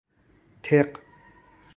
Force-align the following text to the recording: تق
تق 0.63 0.95